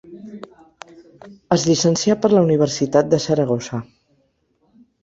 Es 1.57 1.67
llicencià 1.69 2.17
per 2.25 2.33
la 2.35 2.43
Universitat 2.49 3.13
de 3.13 3.23
Saragossa. 3.29 3.87